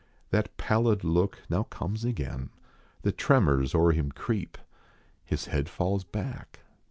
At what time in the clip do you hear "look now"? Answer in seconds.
1.03-1.61